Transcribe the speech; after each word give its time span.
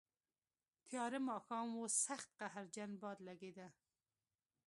تیاره 0.87 1.19
ماښام 1.29 1.67
و، 1.79 1.81
سخت 2.05 2.29
قهرجن 2.39 2.91
باد 3.01 3.17
لګېده. 3.27 3.67